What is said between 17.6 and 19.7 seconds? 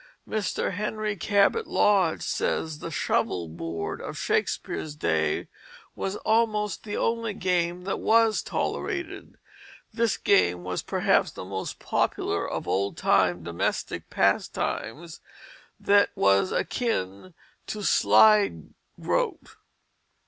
to slide groat.